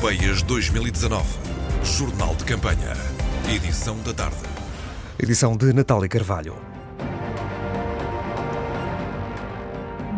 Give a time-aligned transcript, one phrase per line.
[0.00, 1.22] Europeias 2019.
[1.84, 2.94] Jornal de Campanha.
[3.54, 4.38] Edição da tarde.
[5.18, 6.56] Edição de Natália Carvalho.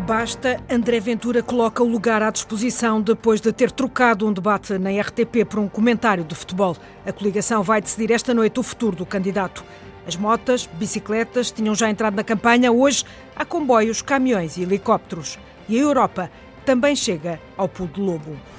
[0.07, 4.89] Basta, André Ventura coloca o lugar à disposição depois de ter trocado um debate na
[4.89, 6.77] RTP por um comentário de futebol.
[7.05, 9.65] A coligação vai decidir esta noite o futuro do candidato.
[10.07, 12.71] As motas, bicicletas tinham já entrado na campanha.
[12.71, 13.03] Hoje
[13.35, 15.37] há comboios, caminhões e helicópteros.
[15.67, 16.31] E a Europa
[16.65, 18.52] também chega ao pulo do lobo.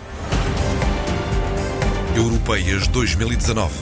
[2.16, 3.74] Europeias 2019.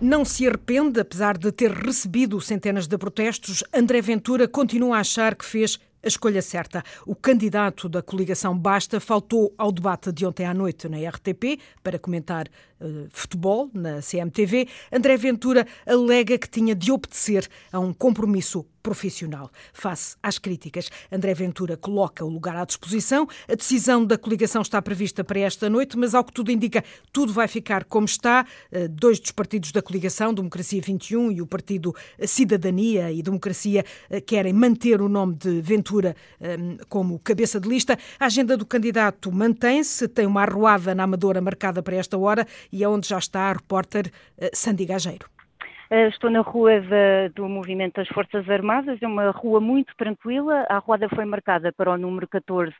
[0.00, 5.34] Não se arrepende, apesar de ter recebido centenas de protestos, André Ventura continua a achar
[5.34, 6.84] que fez a escolha certa.
[7.04, 11.98] O candidato da coligação Basta faltou ao debate de ontem à noite na RTP para
[11.98, 12.46] comentar
[13.10, 14.68] futebol na CMTV.
[14.92, 19.50] André Ventura alega que tinha de obedecer a um compromisso profissional.
[19.72, 23.26] Face às críticas, André Ventura coloca o lugar à disposição.
[23.50, 27.32] A decisão da coligação está prevista para esta noite, mas ao que tudo indica, tudo
[27.32, 28.46] vai ficar como está.
[28.70, 34.20] Uh, dois dos partidos da coligação, Democracia 21 e o Partido Cidadania e Democracia, uh,
[34.20, 36.14] querem manter o nome de Ventura
[36.90, 37.98] como cabeça de lista.
[38.20, 42.82] A agenda do candidato mantém-se, tem uma arruada na Amadora marcada para esta hora e
[42.82, 45.26] é onde já está a repórter eh, Sandy Gageiro.
[45.90, 50.66] Eh, estou na rua de, do Movimento das Forças Armadas, é uma rua muito tranquila.
[50.68, 52.74] A arruada foi marcada para o número 14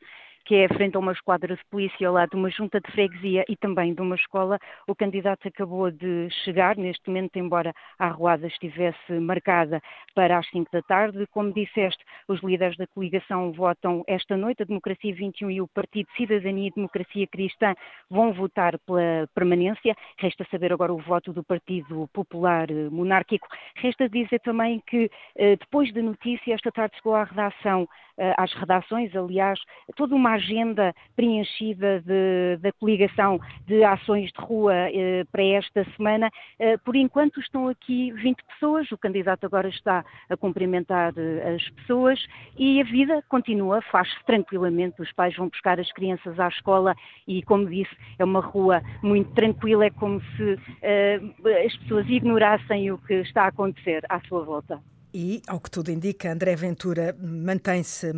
[0.45, 3.57] que é frente a uma esquadra de polícia lá de uma junta de freguesia e
[3.57, 4.59] também de uma escola.
[4.87, 9.81] O candidato acabou de chegar, neste momento, embora a arruada estivesse marcada
[10.13, 11.25] para as 5 da tarde.
[11.31, 14.61] Como disseste, os líderes da coligação votam esta noite.
[14.61, 17.73] A Democracia 21 e o Partido Cidadania e Democracia Cristã
[18.09, 19.95] vão votar pela permanência.
[20.19, 23.47] Resta saber agora o voto do Partido Popular Monárquico.
[23.77, 27.87] Resta dizer também que, eh, depois da notícia, esta tarde chegou à redação,
[28.17, 29.59] eh, às redações, aliás,
[29.95, 36.29] toda uma agenda preenchida de, da coligação de ações de rua eh, para esta semana.
[36.59, 41.69] Eh, por enquanto estão aqui 20 pessoas, o candidato agora está a cumprimentar eh, as
[41.71, 42.19] pessoas
[42.57, 45.01] e a vida continua, faz-se tranquilamente.
[45.01, 46.95] Os pais vão buscar as crianças à escola
[47.27, 51.19] e, como disse, é uma rua muito tranquila, é como se eh,
[51.65, 54.94] as pessoas ignorassem o que está a acontecer à sua volta.
[55.17, 58.13] E, ao que tudo indica, André Ventura mantém-se uh,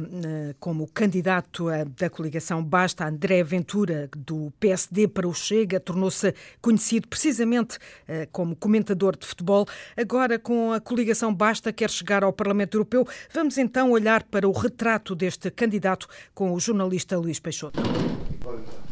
[0.59, 3.05] como candidato da coligação Basta.
[3.07, 9.67] André Ventura, do PSD para o Chega, tornou-se conhecido precisamente uh, como comentador de futebol.
[9.95, 13.07] Agora, com a coligação Basta, quer chegar ao Parlamento Europeu.
[13.31, 18.06] Vamos então olhar para o retrato deste candidato com o jornalista Luís Peixoto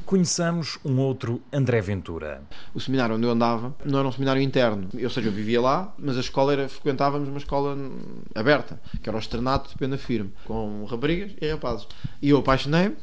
[0.05, 2.43] conheçamos um outro André Ventura.
[2.73, 5.93] O seminário onde eu andava não era um seminário interno, ou seja, eu vivia lá,
[5.97, 7.77] mas a escola era, frequentávamos uma escola
[8.33, 11.87] aberta, que era o externato de pena firme, com raparigas e rapazes.
[12.21, 12.95] E eu apaixonei-me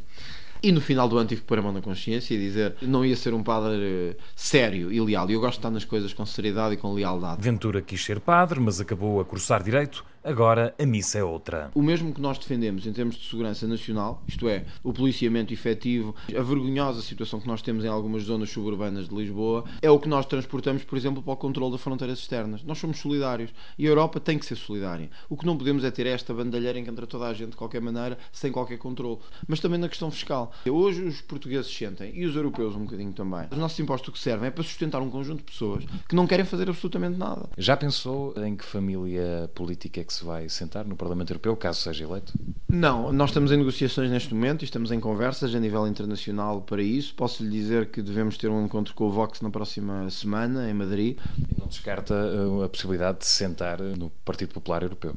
[0.62, 3.04] e no final do ano tive que pôr a mão na consciência e dizer não
[3.04, 5.28] ia ser um padre eh, sério e leal.
[5.28, 7.42] E eu gosto de estar nas coisas com seriedade e com lealdade.
[7.42, 11.70] Ventura quis ser padre, mas acabou a cursar direito Agora a missa é outra.
[11.74, 16.14] O mesmo que nós defendemos em termos de segurança nacional, isto é, o policiamento efetivo,
[16.28, 20.08] a vergonhosa situação que nós temos em algumas zonas suburbanas de Lisboa, é o que
[20.08, 22.62] nós transportamos, por exemplo, para o controle das fronteiras externas.
[22.62, 25.10] Nós somos solidários e a Europa tem que ser solidária.
[25.28, 27.56] O que não podemos é ter esta bandalheira em que entra toda a gente de
[27.56, 29.18] qualquer maneira, sem qualquer controle.
[29.48, 30.52] Mas também na questão fiscal.
[30.70, 34.18] Hoje os portugueses sentem, e os europeus um bocadinho também, os nossos impostos o que
[34.18, 37.48] servem é para sustentar um conjunto de pessoas que não querem fazer absolutamente nada.
[37.58, 41.56] Já pensou em que família política é que que se vai sentar no Parlamento Europeu,
[41.56, 42.32] caso seja eleito?
[42.68, 46.82] Não, nós estamos em negociações neste momento e estamos em conversas a nível internacional para
[46.82, 47.14] isso.
[47.14, 50.74] Posso lhe dizer que devemos ter um encontro com o Vox na próxima semana, em
[50.74, 51.18] Madrid.
[51.38, 55.16] E não descarta uh, a possibilidade de se sentar uh, no Partido Popular Europeu?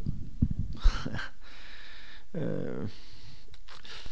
[2.33, 2.89] uh,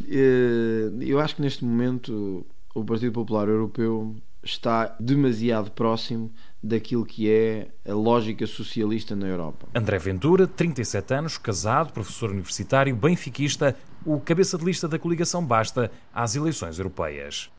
[1.01, 2.45] eu acho que neste momento
[2.75, 6.31] o Partido Popular Europeu está demasiado próximo
[6.63, 9.67] daquilo que é a lógica socialista na Europa.
[9.75, 13.75] André Ventura, 37 anos, casado, professor universitário, benfiquista,
[14.05, 17.49] o cabeça de lista da coligação Basta às eleições europeias.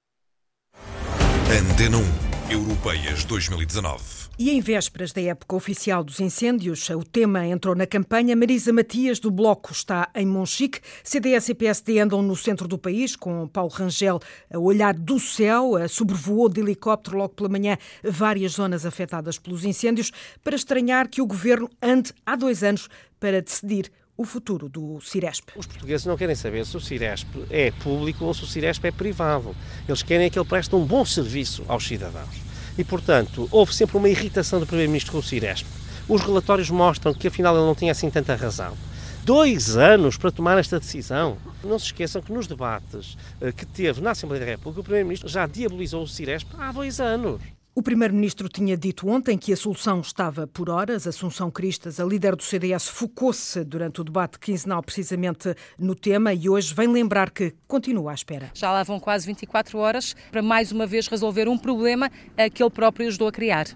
[1.50, 4.28] Antena 1, Europeias 2019.
[4.38, 8.36] E em vésperas da época oficial dos incêndios, o tema entrou na campanha.
[8.36, 10.80] Marisa Matias, do Bloco, está em Monchique.
[11.02, 14.20] CDS e PSD andam no centro do país, com Paulo Rangel
[14.52, 15.72] a olhar do céu.
[15.88, 20.12] Sobrevoou de helicóptero logo pela manhã várias zonas afetadas pelos incêndios,
[20.42, 22.88] para estranhar que o governo ande há dois anos
[23.18, 25.50] para decidir o futuro do Ciresp.
[25.56, 28.90] Os portugueses não querem saber se o Ciresp é público ou se o Ciresp é
[28.92, 29.54] privado.
[29.88, 32.40] Eles querem que ele preste um bom serviço aos cidadãos.
[32.78, 35.66] E, portanto, houve sempre uma irritação do Primeiro-Ministro com o Ciresp.
[36.08, 38.76] Os relatórios mostram que, afinal, ele não tinha assim tanta razão.
[39.24, 41.38] dois anos para tomar esta decisão.
[41.62, 45.28] Não se esqueçam que nos debates eh, que teve na Assembleia da República, o Primeiro-Ministro
[45.28, 47.40] já diabolizou o Ciresp há dois anos.
[47.76, 51.08] O primeiro-ministro tinha dito ontem que a solução estava por horas.
[51.08, 56.48] Assunção Cristas, a líder do CDS, focou-se durante o debate quinzenal precisamente no tema e
[56.48, 58.52] hoje vem lembrar que continua à espera.
[58.54, 62.08] Já lá vão quase 24 horas para mais uma vez resolver um problema
[62.54, 63.66] que ele próprio ajudou a criar.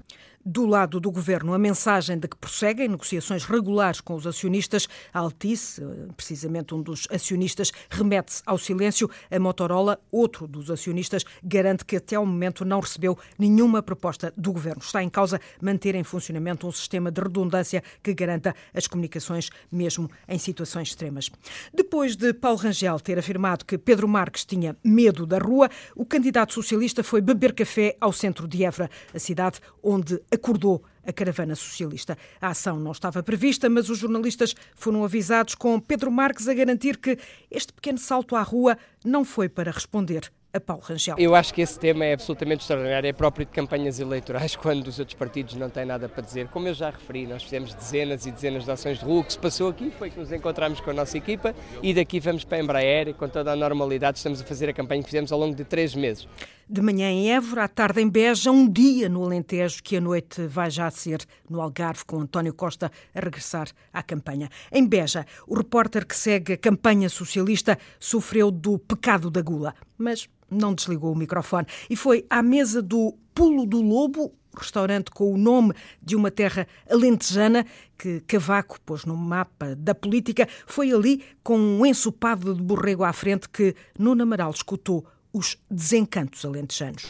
[0.50, 4.89] Do lado do governo, a mensagem de que prosseguem negociações regulares com os acionistas.
[5.12, 5.83] A Altice,
[6.17, 9.11] precisamente um dos acionistas, remete-se ao silêncio.
[9.31, 14.50] A Motorola, outro dos acionistas, garante que até ao momento não recebeu nenhuma proposta do
[14.50, 14.81] governo.
[14.81, 20.11] Está em causa manter em funcionamento um sistema de redundância que garanta as comunicações, mesmo
[20.27, 21.31] em situações extremas.
[21.75, 26.55] Depois de Paulo Rangel ter afirmado que Pedro Marques tinha medo da rua, o candidato
[26.55, 32.17] socialista foi beber café ao centro de Évora, a cidade onde acordou a caravana socialista.
[32.40, 36.96] A ação não estava prevista, mas os jornalistas foram avisados com Pedro Marques a garantir
[36.96, 37.19] que
[37.50, 41.17] este pequeno salto à rua não foi para responder a Paulo Rangel.
[41.19, 44.99] Eu acho que esse tema é absolutamente extraordinário, é próprio de campanhas eleitorais, quando os
[44.99, 46.49] outros partidos não têm nada para dizer.
[46.49, 49.32] Como eu já referi, nós fizemos dezenas e dezenas de ações de rua, o que
[49.32, 52.58] se passou aqui foi que nos encontramos com a nossa equipa e daqui vamos para
[52.58, 55.38] a Embraer e com toda a normalidade estamos a fazer a campanha que fizemos ao
[55.38, 56.26] longo de três meses.
[56.70, 60.47] De manhã em Évora, à tarde em Beja, um dia no Alentejo, que a noite
[60.47, 64.50] vai já ser no Algarve, com António Costa a regressar à campanha.
[64.70, 70.29] Em Beja, o repórter que segue a campanha socialista sofreu do pecado da gula, mas
[70.50, 75.38] não desligou o microfone e foi à mesa do Pulo do Lobo, restaurante com o
[75.38, 75.73] nome
[76.03, 77.64] de uma terra alentejana
[77.97, 80.47] que Cavaco pôs no mapa da política.
[80.67, 86.44] Foi ali, com um ensopado de borrego à frente, que Nuno Amaral escutou os desencantos
[86.44, 87.06] alentejanos.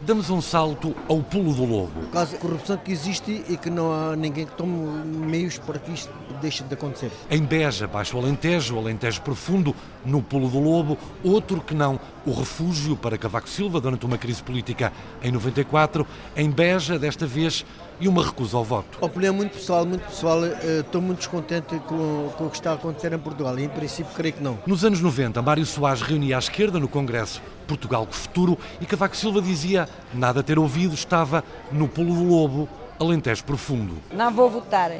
[0.00, 2.00] Damos um salto ao pulo do lobo.
[2.00, 4.74] O caso de corrupção que existe e que não há ninguém que tome
[5.06, 7.10] meios para que isto deixe de acontecer.
[7.30, 9.74] Em Beja, baixo o Alentejo, Alentejo profundo,
[10.04, 14.42] no pulo do lobo, outro que não, o refúgio para Cavaco Silva durante uma crise
[14.42, 14.92] política
[15.22, 16.04] em 94.
[16.36, 17.64] Em Beja, desta vez,
[18.00, 18.98] e uma recusa ao voto.
[19.00, 22.74] A opinião muito pessoal, muito pessoal, estou muito descontente com, com, o que está a
[22.74, 24.58] acontecer em Portugal e, em princípio, creio que não.
[24.66, 29.16] Nos anos 90, Mário Soares reunia à esquerda no Congresso Portugal com Futuro e Cavaco
[29.16, 32.68] Silva dizia nada a ter ouvido, estava no pulo do lobo,
[33.00, 33.96] Alentejo profundo.
[34.12, 34.90] Não vou votar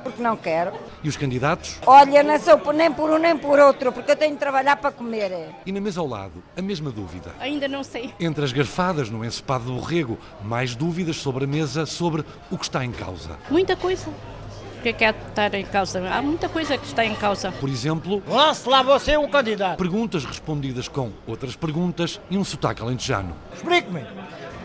[0.00, 0.72] porque não quero.
[1.02, 1.78] E os candidatos?
[1.86, 4.90] Olha, não sou nem por um nem por outro, porque eu tenho de trabalhar para
[4.90, 5.54] comer.
[5.64, 7.32] E na mesa ao lado, a mesma dúvida.
[7.38, 8.12] Ainda não sei.
[8.18, 12.64] Entre as garfadas no ensopado do borrego, mais dúvidas sobre a mesa sobre o que
[12.64, 13.38] está em causa.
[13.50, 14.08] Muita coisa.
[14.08, 16.00] O que é que é estar em causa?
[16.08, 17.52] Há muita coisa que está em causa.
[17.52, 18.22] Por exemplo...
[18.26, 19.76] Lance lá você um candidato.
[19.76, 23.34] Perguntas respondidas com outras perguntas e um sotaque alentejano.
[23.54, 24.06] Explique-me.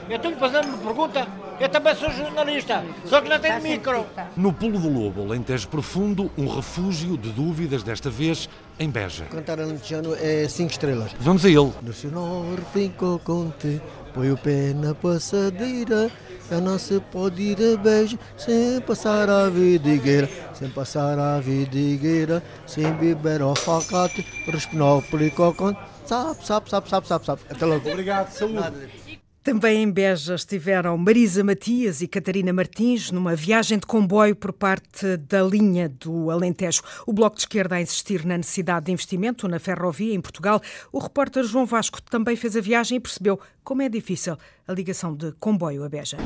[0.07, 1.27] Eu estou-lhe fazendo uma pergunta,
[1.59, 4.05] eu também sou jornalista, só que não tenho micro.
[4.37, 8.47] No Pulo do Lobo, Alentejo Profundo, um refúgio de dúvidas, desta vez
[8.79, 9.25] em Beja.
[9.25, 11.11] Cantar alentejano é cinco estrelas.
[11.19, 11.73] Vamos a ele.
[11.81, 13.81] No Senhor brinco conte,
[14.13, 16.11] põe o pé na passadeira,
[16.51, 22.43] já não se pode ir a beijo sem passar a vidigueira, sem passar a vidigueira,
[22.67, 27.41] sem beber ao facate, respinar o pelicoconte, sabe, sabe, sabe, sabe, sabe, sabe.
[27.49, 27.89] Até logo.
[27.89, 29.04] Obrigado, saúde.
[29.45, 35.18] Também em Beja estiveram Marisa Matias e Catarina Martins numa viagem de comboio por parte
[35.18, 36.81] da linha do Alentejo.
[37.06, 40.59] O Bloco de Esquerda a insistir na necessidade de investimento na ferrovia em Portugal.
[40.92, 44.36] O repórter João Vasco também fez a viagem e percebeu como é difícil
[44.67, 46.17] a ligação de comboio a Beja.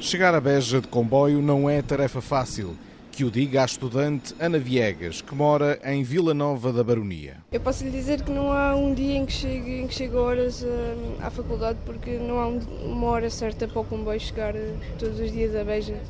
[0.00, 2.76] Chegar a Beja de comboio não é tarefa fácil
[3.18, 7.38] que o diga a estudante Ana Viegas, que mora em Vila Nova da Baronia.
[7.50, 10.62] Eu posso lhe dizer que não há um dia em que chegue, em que horas
[10.62, 10.66] uh,
[11.20, 14.58] à faculdade, porque não há um, uma hora certa para o comboio chegar uh,
[15.00, 16.00] todos os dias a Beja.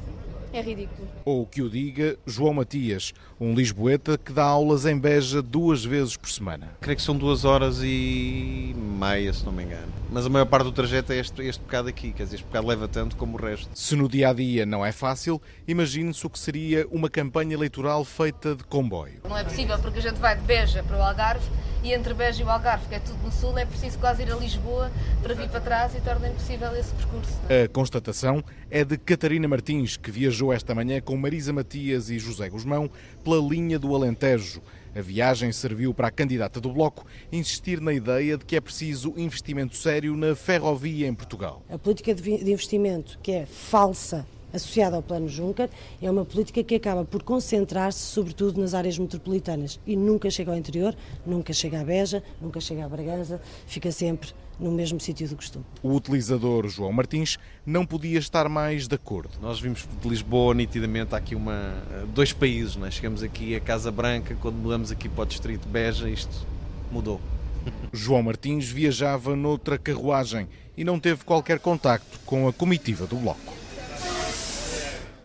[0.52, 1.06] É ridículo.
[1.24, 6.16] Ou que o diga João Matias, um lisboeta que dá aulas em Beja duas vezes
[6.16, 6.70] por semana.
[6.80, 9.92] Creio que são duas horas e meia, se não me engano.
[10.10, 12.66] Mas a maior parte do trajeto é este, este bocado aqui, quer dizer, este bocado
[12.66, 13.68] leva tanto como o resto.
[13.74, 18.04] Se no dia a dia não é fácil, imagine-se o que seria uma campanha eleitoral
[18.04, 19.20] feita de comboio.
[19.28, 21.46] Não é possível porque a gente vai de Beja para o Algarve
[21.88, 24.30] e entre Beja e o Algarve, que é tudo no sul, é preciso quase ir
[24.30, 24.92] a Lisboa
[25.22, 27.32] para vir para trás e torna impossível esse percurso.
[27.48, 32.50] A constatação é de Catarina Martins, que viajou esta manhã com Marisa Matias e José
[32.50, 32.90] Guzmão
[33.24, 34.60] pela linha do Alentejo.
[34.94, 39.14] A viagem serviu para a candidata do Bloco insistir na ideia de que é preciso
[39.16, 41.62] investimento sério na ferrovia em Portugal.
[41.70, 45.68] A política de investimento, que é falsa, associada ao Plano Juncker,
[46.00, 50.56] é uma política que acaba por concentrar-se sobretudo nas áreas metropolitanas e nunca chega ao
[50.56, 50.94] interior,
[51.26, 55.64] nunca chega à Beja, nunca chega à Bragança, fica sempre no mesmo sítio do costume.
[55.82, 59.30] O utilizador João Martins não podia estar mais de acordo.
[59.40, 61.74] Nós vimos de Lisboa nitidamente há aqui uma,
[62.12, 62.90] dois países, não é?
[62.90, 66.46] chegamos aqui a Casa Branca, quando mudamos aqui para o distrito de Beja, isto
[66.90, 67.20] mudou.
[67.92, 73.67] João Martins viajava noutra carruagem e não teve qualquer contacto com a comitiva do Bloco.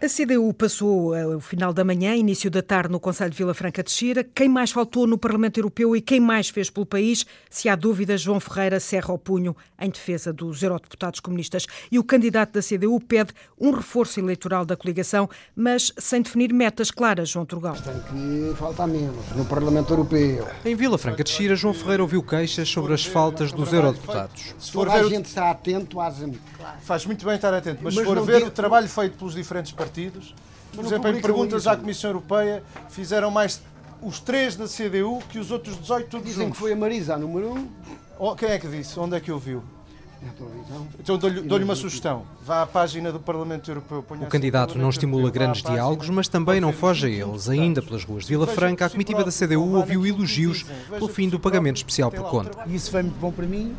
[0.03, 3.81] A CDU passou o final da manhã, início da tarde no Conselho de Vila Franca
[3.81, 4.21] de Xira.
[4.21, 7.25] Quem mais faltou no Parlamento Europeu e quem mais fez pelo país?
[7.49, 11.65] Se há dúvida, João Ferreira cerra o punho em defesa dos eurodeputados comunistas.
[11.89, 16.91] E o candidato da CDU pede um reforço eleitoral da coligação, mas sem definir metas
[16.91, 17.75] claras, João Turgal.
[17.75, 20.45] Tem que faltar menos no Parlamento Europeu.
[20.65, 24.53] Em Vila Franca de Xira, João Ferreira ouviu queixas sobre as faltas dos eurodeputados.
[24.59, 26.21] Se for a gente está atento às...
[26.81, 28.47] Faz muito bem estar atento, mas, mas se for ver digo...
[28.47, 30.33] o trabalho feito pelos diferentes partidos, partidos.
[30.73, 33.61] Por exemplo, em perguntas à Comissão Europeia, fizeram mais
[34.01, 36.57] os três da CDU que os outros 18 todos Dizem juntos.
[36.57, 37.67] que foi a Marisa a número um.
[38.17, 38.99] Oh, quem é que disse?
[38.99, 39.63] Onde é que ouviu?
[40.99, 42.23] Então dou-lhe dou uma sugestão.
[42.45, 44.05] Vá à página do Parlamento Europeu.
[44.21, 47.49] O candidato não estimula grandes diálogos, mas também não foge a eles.
[47.49, 51.39] Ainda pelas ruas de Vila Franca, a comitiva da CDU ouviu elogios pelo fim do
[51.39, 52.57] pagamento especial por conta.
[52.67, 53.75] Isso foi muito bom para mim.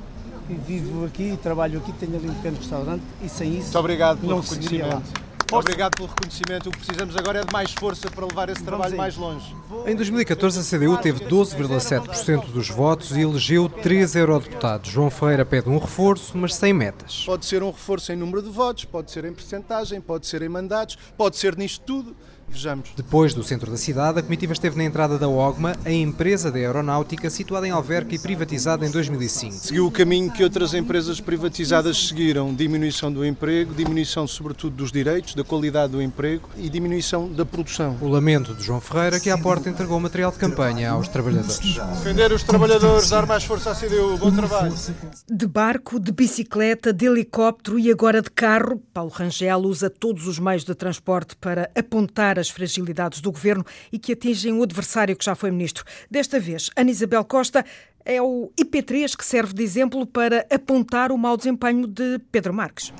[0.66, 3.62] Vivo aqui, trabalho aqui, tenho ali um pequeno restaurante e sem isso.
[3.62, 5.24] Muito obrigado pelo reconhecimento.
[5.58, 6.68] Obrigado pelo reconhecimento.
[6.68, 9.54] O que precisamos agora é de mais força para levar esse trabalho mais longe.
[9.86, 14.90] Em 2014, a CDU teve 12,7% dos votos e elegeu três eurodeputados.
[14.90, 17.24] João Ferreira pede um reforço, mas sem metas.
[17.24, 20.48] Pode ser um reforço em número de votos, pode ser em percentagem, pode ser em
[20.48, 22.16] mandatos, pode ser nisto tudo.
[22.48, 22.90] Vejamos.
[22.96, 26.58] Depois do centro da cidade, a comitiva esteve na entrada da OGMA, a empresa da
[26.58, 29.54] aeronáutica situada em Alverca e privatizada em 2005.
[29.54, 35.34] Seguiu o caminho que outras empresas privatizadas seguiram: diminuição do emprego, diminuição, sobretudo, dos direitos,
[35.34, 37.96] da qualidade do emprego e diminuição da produção.
[38.00, 41.58] O lamento de João Ferreira, que à porta entregou material de campanha aos trabalhadores.
[41.58, 44.16] Defender os trabalhadores, dar mais força à CDU.
[44.18, 44.74] Bom trabalho.
[45.28, 50.38] De barco, de bicicleta, de helicóptero e agora de carro, Paulo Rangel usa todos os
[50.38, 55.24] meios de transporte para apontar as fragilidades do governo e que atingem o adversário que
[55.24, 55.84] já foi ministro.
[56.10, 57.64] Desta vez, Ana Isabel Costa
[58.04, 62.92] é o IP3 que serve de exemplo para apontar o mau desempenho de Pedro Marques.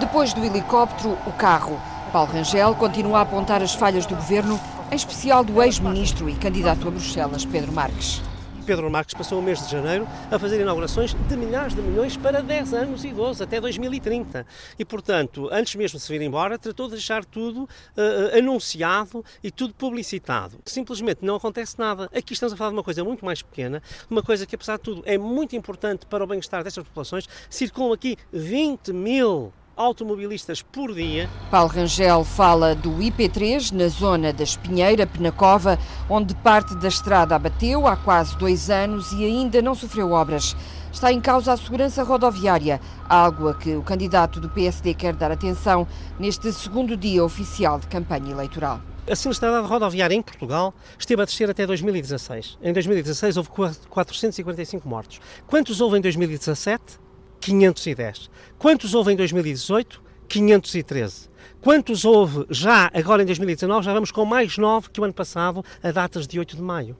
[0.00, 1.80] Depois do helicóptero, o carro.
[2.12, 4.60] Paulo Rangel continua a apontar as falhas do governo,
[4.90, 8.20] em especial do ex-ministro e candidato a Bruxelas, Pedro Marques.
[8.66, 12.42] Pedro Marques passou o mês de janeiro a fazer inaugurações de milhares de milhões para
[12.42, 14.44] 10 anos e 12, até 2030.
[14.76, 19.52] E, portanto, antes mesmo de se vir embora, tratou de deixar tudo uh, anunciado e
[19.52, 20.58] tudo publicitado.
[20.64, 22.10] Simplesmente não acontece nada.
[22.12, 23.80] Aqui estamos a falar de uma coisa muito mais pequena,
[24.10, 27.28] uma coisa que, apesar de tudo, é muito importante para o bem-estar destas populações.
[27.48, 31.28] Circulam aqui 20 mil automobilistas por dia.
[31.50, 35.78] Paulo Rangel fala do IP3 na zona da Espinheira, Penacova,
[36.08, 40.56] onde parte da estrada abateu há quase dois anos e ainda não sofreu obras.
[40.90, 45.30] Está em causa a segurança rodoviária, algo a que o candidato do PSD quer dar
[45.30, 45.86] atenção
[46.18, 48.80] neste segundo dia oficial de campanha eleitoral.
[49.08, 52.58] A sinistralidade rodoviária em Portugal esteve a descer até 2016.
[52.60, 55.20] Em 2016 houve 445 mortos.
[55.46, 57.05] Quantos houve em 2017?
[57.46, 58.28] 510.
[58.58, 60.02] Quantos houve em 2018?
[60.28, 61.28] 513.
[61.60, 63.86] Quantos houve já agora em 2019?
[63.86, 66.96] Já vamos com mais 9 que o ano passado, a datas de 8 de maio.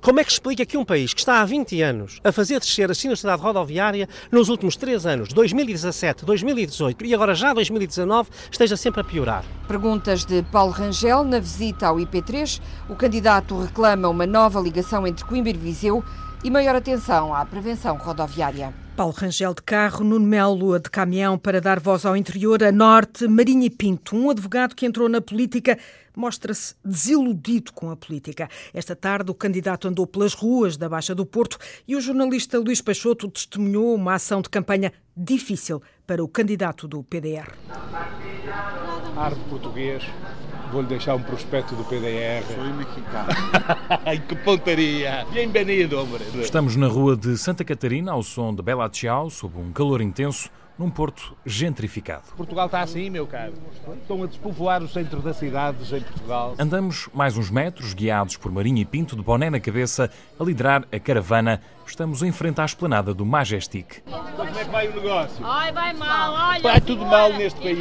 [0.00, 2.90] Como é que explica que um país que está há 20 anos a fazer descer
[2.90, 9.02] a sinistralidade rodoviária nos últimos 3 anos, 2017, 2018 e agora já 2019, esteja sempre
[9.02, 9.44] a piorar?
[9.68, 12.60] Perguntas de Paulo Rangel na visita ao IP3.
[12.88, 16.02] O candidato reclama uma nova ligação entre Coimbra e Viseu
[16.44, 18.74] e maior atenção à prevenção rodoviária.
[18.94, 23.26] Paulo Rangel de carro, Nuno Melo de caminhão para dar voz ao interior, a norte,
[23.26, 25.76] Marinho e Pinto, um advogado que entrou na política,
[26.14, 28.48] mostra-se desiludido com a política.
[28.72, 31.58] Esta tarde o candidato andou pelas ruas da Baixa do Porto
[31.88, 37.02] e o jornalista Luís Peixoto testemunhou uma ação de campanha difícil para o candidato do
[37.02, 37.52] PDR.
[39.16, 40.04] Arte português,
[40.74, 42.42] vou-lhe deixar um prospecto do PDR.
[42.52, 43.28] Sou mexicano.
[44.04, 45.24] Ai, que pontaria!
[45.32, 46.24] Bem-vindo, hombre!
[46.40, 50.50] Estamos na rua de Santa Catarina, ao som de Bela Tchau, sob um calor intenso,
[50.78, 52.24] num porto gentrificado.
[52.36, 53.52] Portugal está assim, meu caro.
[54.00, 56.54] Estão a despovoar o centro das cidades em Portugal.
[56.58, 60.84] Andamos mais uns metros, guiados por Marinho e Pinto, de boné na cabeça, a liderar
[60.92, 61.60] a caravana.
[61.86, 64.02] Estamos em frente à esplanada do Majestic.
[64.04, 65.46] Como é que vai o negócio?
[65.46, 66.62] Ai, vai mal, olha.
[66.62, 67.78] Vai tudo mal neste país.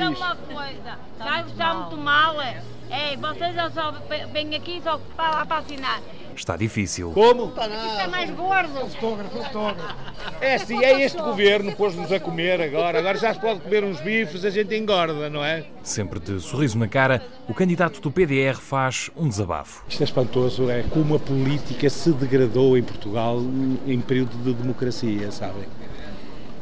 [1.48, 2.40] Está muito mal.
[2.42, 2.62] É
[2.94, 3.92] Ei, vocês só
[4.32, 6.00] vêm aqui só para, para assinar.
[6.36, 7.12] Está difícil.
[7.12, 7.48] Como?
[7.48, 7.60] Isto
[8.02, 8.90] é mais gordo.
[8.90, 9.96] Fotógrafo, fotógrafo.
[10.42, 13.00] É assim, é este governo pôs-nos a comer agora.
[13.00, 15.66] Agora já se pode comer uns bifes, a gente engorda, não é?
[15.84, 19.84] Sempre de sorriso na cara, o candidato do PDR faz um desabafo.
[19.88, 23.40] Isto é espantoso, é como a política se degradou em Portugal
[23.86, 25.66] em período de democracia, sabem?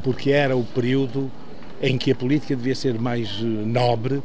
[0.02, 1.30] Porque era o período
[1.80, 4.22] em que a política devia ser mais eh, nobre,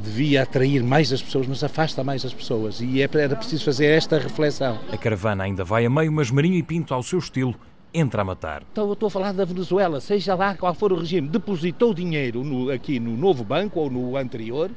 [0.00, 2.80] devia atrair mais as pessoas, mas afasta mais as pessoas.
[2.80, 4.78] E é era preciso fazer esta reflexão.
[4.90, 7.54] A caravana ainda vai a meio, mas Marinho e Pinto, ao seu estilo,
[7.92, 8.62] entra a matar.
[8.72, 12.42] Então, eu estou a falar da Venezuela, seja lá qual for o regime, depositou dinheiro
[12.42, 14.70] no, aqui no novo banco ou no anterior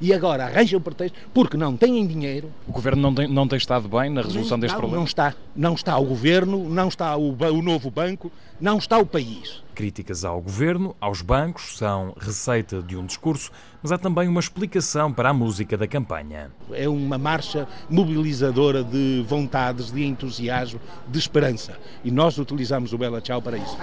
[0.00, 2.50] e agora arranjam pretexto porque não têm dinheiro.
[2.66, 4.96] O governo não tem, não tem estado bem na resolução não, deste não, problema?
[4.98, 5.34] Não está.
[5.54, 9.62] Não está o governo, não está o, o novo banco, não está o país.
[9.74, 13.50] Críticas ao governo, aos bancos, são receita de um discurso,
[13.82, 16.50] mas há também uma explicação para a música da campanha.
[16.72, 21.76] É uma marcha mobilizadora de vontades, de entusiasmo, de esperança.
[22.04, 23.76] E nós utilizamos o Bela Tchau para isso.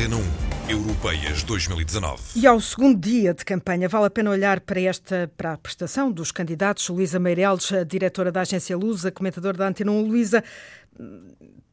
[0.00, 2.40] Antena 1, Europeias 2019.
[2.40, 6.10] E ao segundo dia de campanha, vale a pena olhar para esta para a prestação
[6.10, 6.88] dos candidatos.
[6.88, 10.08] Luísa Meireles, a diretora da agência Lusa, comentadora da Antena 1.
[10.08, 10.42] Luísa,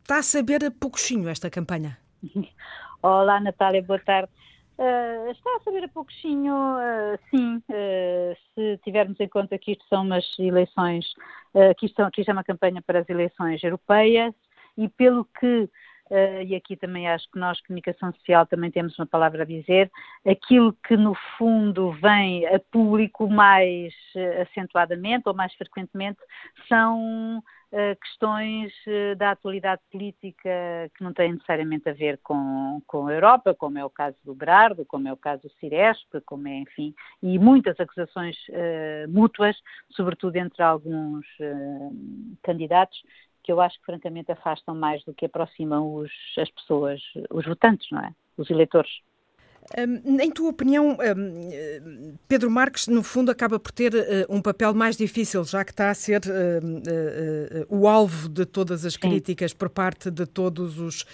[0.02, 1.98] está a saber a pouquinho esta campanha?
[3.02, 4.30] Olá, Natália, boa tarde.
[4.78, 9.86] Uh, está a saber a pouquinho, uh, sim, uh, se tivermos em conta que isto
[9.88, 11.06] são umas eleições,
[11.80, 14.34] que, isto, que isto é uma campanha para as eleições europeias
[14.78, 15.70] e pelo que
[16.10, 19.92] Uh, e aqui também acho que nós, comunicação social, também temos uma palavra a dizer,
[20.26, 26.20] aquilo que no fundo vem a público mais uh, acentuadamente ou mais frequentemente
[26.70, 28.72] são uh, questões
[29.18, 30.50] da atualidade política
[30.96, 34.34] que não têm necessariamente a ver com, com a Europa, como é o caso do
[34.34, 38.38] Berardo, como é o caso do Ciresp, como é, enfim, e muitas acusações
[39.10, 39.58] mútuas,
[39.92, 41.26] sobretudo entre alguns
[42.44, 43.02] candidatos,
[43.48, 47.02] que eu acho que francamente afastam mais do que aproximam os, as pessoas,
[47.32, 48.14] os votantes, não é?
[48.36, 48.92] Os eleitores.
[49.76, 53.98] Um, em tua opinião, um, Pedro Marques, no fundo, acaba por ter uh,
[54.30, 58.86] um papel mais difícil, já que está a ser uh, uh, o alvo de todas
[58.86, 61.06] as críticas por parte de todos os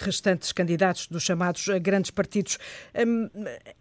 [0.00, 2.58] restantes candidatos dos chamados grandes partidos.
[3.06, 3.28] Um,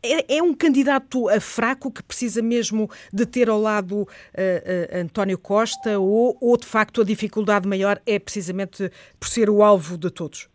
[0.03, 4.07] é, é, um candidato fraco que precisa mesmo de ter ao lado
[4.93, 9.97] António Costa ou, ou, de facto, a dificuldade maior é precisamente por ser o alvo
[9.97, 10.51] de todos?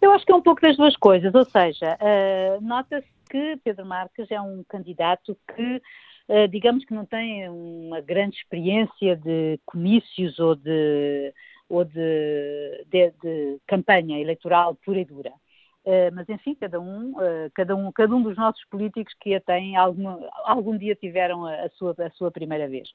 [0.00, 3.84] Eu acho que é um pouco das duas coisas, ou seja, uh, nota-se que Pedro
[3.84, 5.82] Marques é um candidato que,
[6.28, 11.34] uh, digamos que não tem uma grande experiência de comícios ou de,
[11.68, 15.32] ou de, de, de campanha eleitoral pura e dura.
[15.88, 19.40] Uh, mas enfim, cada um, uh, cada um, cada um dos nossos políticos que a
[19.40, 22.90] têm algum, algum dia tiveram a, a, sua, a sua primeira vez.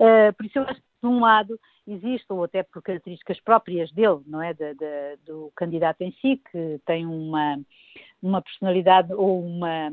[0.00, 3.92] Uh, por isso eu acho que de um lado existe, ou até por características próprias
[3.92, 7.60] dele, não é, de, de, do candidato em si, que tem uma,
[8.22, 9.92] uma personalidade ou uma,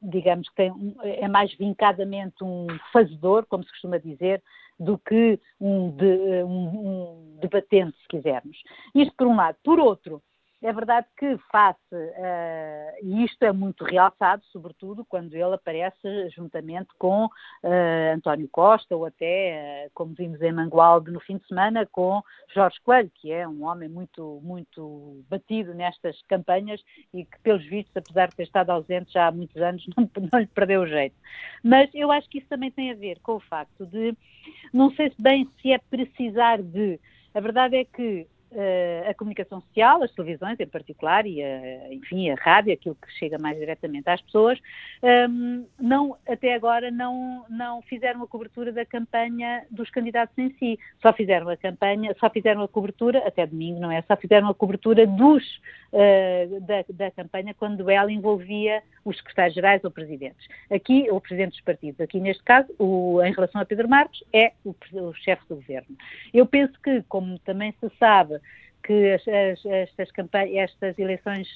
[0.00, 4.40] digamos que tem, é mais vincadamente um fazedor, como se costuma dizer,
[4.78, 8.62] do que um, de, um, um debatente, se quisermos.
[8.94, 9.56] Isto por um lado.
[9.64, 10.22] Por outro,
[10.62, 16.88] é verdade que face, uh, e isto é muito realçado, sobretudo quando ele aparece juntamente
[16.98, 21.86] com uh, António Costa ou até, uh, como vimos em Mangualde no fim de semana,
[21.90, 22.22] com
[22.54, 26.82] Jorge Coelho, que é um homem muito, muito batido nestas campanhas
[27.14, 30.40] e que, pelos vistos, apesar de ter estado ausente já há muitos anos, não, não
[30.40, 31.16] lhe perdeu o jeito.
[31.64, 34.14] Mas eu acho que isso também tem a ver com o facto de,
[34.74, 37.00] não sei bem se é precisar de,
[37.34, 38.26] a verdade é que
[39.08, 43.38] a comunicação social, as televisões em particular e, a, enfim, a rádio, aquilo que chega
[43.38, 44.58] mais diretamente às pessoas,
[45.02, 50.78] ehm, não, até agora não, não fizeram a cobertura da campanha dos candidatos em si.
[51.00, 54.02] Só fizeram a campanha, só fizeram a cobertura, até domingo, não é?
[54.02, 55.44] Só fizeram a cobertura dos,
[55.92, 60.48] uh, da, da campanha quando ela envolvia os secretários-gerais ou presidentes.
[60.70, 62.00] Aqui, ou presidentes dos partidos.
[62.00, 65.96] Aqui, neste caso, o, em relação a Pedro Marcos, é o, o chefe do governo.
[66.32, 68.39] Eu penso que, como também se sabe,
[68.82, 70.08] que as, as, estas,
[70.54, 71.48] estas eleições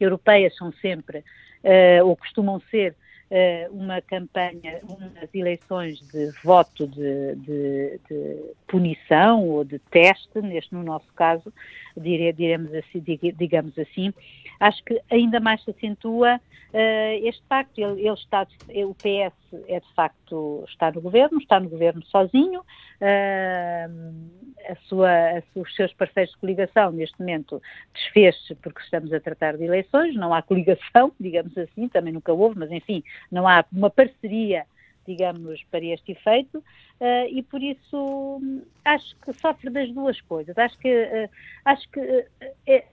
[0.00, 2.94] europeias são sempre, uh, ou costumam ser,
[3.30, 10.74] uh, uma campanha, umas eleições de voto de, de, de, punição ou de teste, neste
[10.74, 11.52] no nosso caso,
[11.96, 13.02] diremos assim,
[13.36, 14.12] digamos assim,
[14.60, 17.78] acho que ainda mais se acentua uh, este facto.
[17.78, 18.46] Ele, ele, está,
[18.86, 22.60] o PS é de facto está no governo, está no governo sozinho.
[23.00, 24.42] Uh,
[24.88, 27.60] sua, os seus parceiros de coligação neste momento
[27.92, 32.58] desfez-se porque estamos a tratar de eleições, não há coligação, digamos assim, também nunca houve,
[32.58, 34.64] mas enfim, não há uma parceria
[35.06, 38.40] digamos, para este efeito, uh, e por isso
[38.84, 40.56] acho que sofre das duas coisas.
[40.56, 41.28] Acho que, uh,
[41.64, 42.84] acho que uh,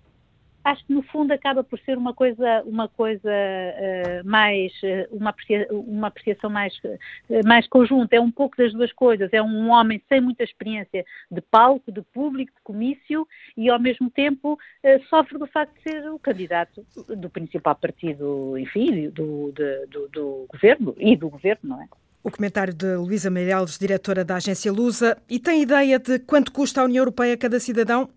[0.64, 4.72] acho que no fundo acaba por ser uma coisa uma coisa uh, mais
[5.12, 8.16] uma, aprecia, uma apreciação mais uh, mais conjunta.
[8.16, 9.32] É um pouco das duas coisas.
[9.32, 14.10] É um homem sem muita experiência de palco de público de comício e ao mesmo
[14.10, 19.86] tempo uh, sofre do facto de ser o candidato do principal partido enfim do, de,
[19.88, 21.88] do, do governo e do governo não é?
[22.22, 26.82] O comentário de Luísa Meireles, diretora da agência Lusa, e tem ideia de quanto custa
[26.82, 28.10] a União Europeia a cada cidadão?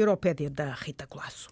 [0.00, 1.48] Europédia da Rita Colasso.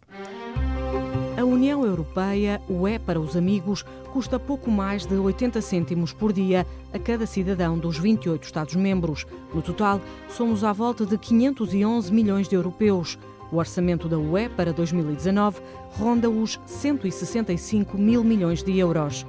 [1.36, 6.32] A União Europeia, o é para os amigos, custa pouco mais de 80 cêntimos por
[6.32, 9.24] dia a cada cidadão dos 28 Estados-membros.
[9.54, 13.16] No total, somos à volta de 511 milhões de europeus.
[13.52, 15.60] O orçamento da UE para 2019
[15.92, 19.24] ronda os 165 mil milhões de euros.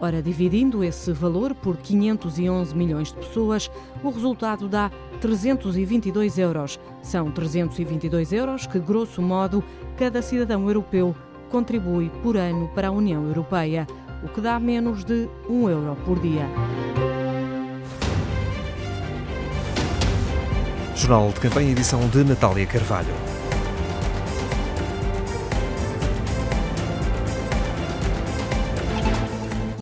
[0.00, 3.70] Ora, dividindo esse valor por 511 milhões de pessoas,
[4.02, 6.80] o resultado dá 322 euros.
[7.02, 9.64] São 322 euros que, grosso modo,
[9.96, 11.14] cada cidadão europeu
[11.50, 13.86] contribui por ano para a União Europeia,
[14.22, 16.46] o que dá menos de 1 euro por dia.
[20.94, 23.29] Jornal de Campanha, edição de Natália Carvalho.